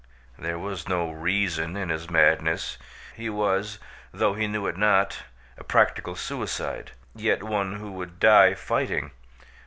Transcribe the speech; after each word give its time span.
There 0.39 0.57
was 0.57 0.89
no 0.89 1.11
reason 1.11 1.77
in 1.77 1.89
his 1.89 2.09
madness. 2.09 2.79
He 3.15 3.29
was, 3.29 3.77
though 4.11 4.33
he 4.33 4.47
knew 4.47 4.65
it 4.65 4.75
not, 4.75 5.19
a 5.59 5.63
practical 5.63 6.15
suicide, 6.15 6.93
yet 7.13 7.43
one 7.43 7.73
who 7.75 7.91
would 7.91 8.19
die 8.19 8.55
fighting. 8.55 9.11